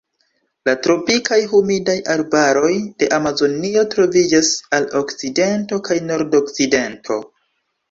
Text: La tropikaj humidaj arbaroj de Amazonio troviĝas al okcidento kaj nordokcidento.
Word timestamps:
La 0.69 0.73
tropikaj 0.85 1.37
humidaj 1.51 1.95
arbaroj 2.13 2.71
de 3.03 3.11
Amazonio 3.19 3.85
troviĝas 3.93 4.51
al 4.81 4.91
okcidento 5.03 5.83
kaj 5.91 6.01
nordokcidento. 6.11 7.23